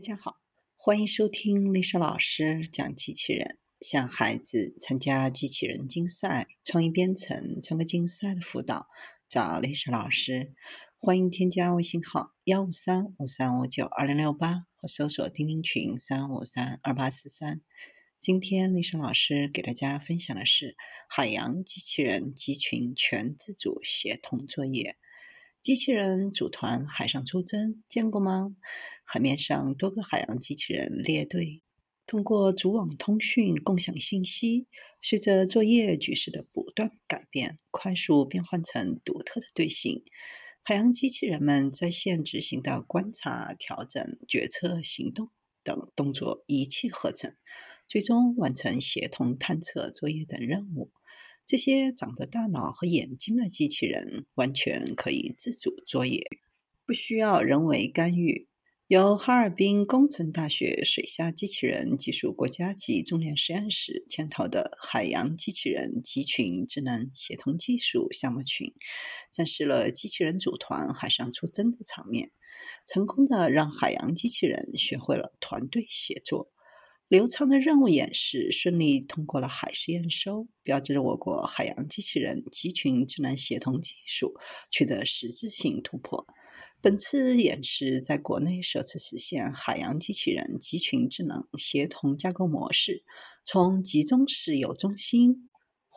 [0.00, 0.40] 大家好，
[0.78, 3.58] 欢迎收听丽莎老师讲机器人。
[3.82, 8.86] 向孩子参加机器人竞赛、创意编程、创客竞赛的辅导，
[9.28, 10.54] 找丽莎老师。
[10.98, 17.60] 欢迎添加微信号幺五三五三五九二零六八，或搜索钉钉群三五三二八四三。
[18.22, 20.76] 今天丽莎老师给大家分享的是
[21.10, 24.96] 海洋机器人集群全自主协同作业。
[25.62, 28.56] 机器人组团海上出征，见过吗？
[29.04, 31.62] 海面上多个海洋机器人列队，
[32.06, 34.66] 通过组网通讯共享信息。
[35.02, 40.02] 随着作业局势的不断改变，快速变换成独特的队形。
[40.62, 45.28] 海洋机器人们在线执行的观察、调整、决策、行动
[45.62, 47.36] 等动作一气呵成，
[47.86, 50.90] 最终完成协同探测作业等任务。
[51.50, 56.20] 这些长着大脑和眼睛的机器人完全可以自主作业，
[56.86, 58.46] 不需要人为干预。
[58.86, 68.72] 由哈尔滨工程大学水下机器人技术国家级重点实验室牵头的海洋机器人集群智能协同技术项目群，
[69.32, 72.30] 展示了机器人组团海上出征的场面，
[72.86, 76.52] 成功的让海洋机器人学会了团队协作。
[77.10, 84.34] 刘畅的任务演示顺利通过了海试验收，标志着我国海洋机器人集群智能协同技术
[84.70, 86.24] 取得实质性突破。
[86.80, 93.02] 本次演示在国内首次实现海洋机器人集群智能协同架构模式，
[93.42, 95.49] 从集中式有中心。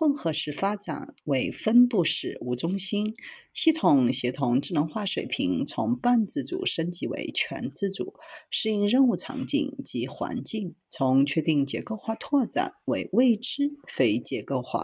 [0.03, 3.13] 混合式发展为分布式无中心
[3.53, 8.13] 系统协同智能化水平从半自主升级为全自主，
[8.49, 14.81] 适应任务场景及环境从确定结构化拓展为未知非结构化。